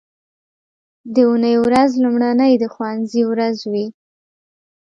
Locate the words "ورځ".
1.65-1.91, 3.31-3.57